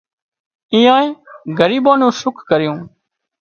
ايئانئي 0.75 1.09
ڳريٻان 1.57 1.95
نُون 1.99 2.11
سُک 2.21 2.35
ڪريون 2.49 2.79